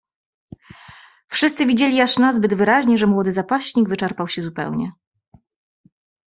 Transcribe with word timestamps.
"Wszyscy 1.27 1.65
widzieli 1.65 2.01
aż 2.01 2.17
nazbyt 2.17 2.53
wyraźnie, 2.53 2.97
że 2.97 3.07
młody 3.07 3.31
zapaśnik 3.31 3.89
wyczerpał 3.89 4.27
się 4.27 4.41
zupełnie." 4.41 4.91